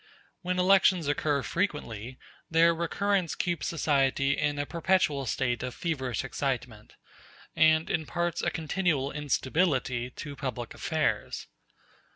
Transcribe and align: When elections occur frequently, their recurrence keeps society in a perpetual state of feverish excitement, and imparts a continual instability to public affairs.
When 0.41 0.57
elections 0.57 1.07
occur 1.07 1.43
frequently, 1.43 2.17
their 2.49 2.73
recurrence 2.73 3.35
keeps 3.35 3.67
society 3.67 4.35
in 4.35 4.57
a 4.57 4.65
perpetual 4.65 5.27
state 5.27 5.61
of 5.61 5.75
feverish 5.75 6.23
excitement, 6.23 6.95
and 7.55 7.87
imparts 7.87 8.41
a 8.41 8.49
continual 8.49 9.11
instability 9.11 10.09
to 10.09 10.35
public 10.35 10.73
affairs. 10.73 11.45